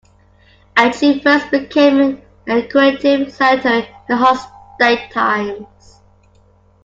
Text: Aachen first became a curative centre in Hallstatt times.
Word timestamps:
Aachen 0.75 1.19
first 1.21 1.51
became 1.51 2.19
a 2.49 2.63
curative 2.69 3.31
centre 3.31 3.85
in 4.09 4.17
Hallstatt 4.17 5.11
times. 5.11 5.99